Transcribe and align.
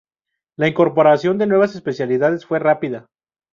La 0.57 0.67
incorporación 0.67 1.37
de 1.37 1.45
nuevas 1.45 1.75
especialidades 1.75 2.47
fue 2.47 2.57
rápida. 2.57 3.05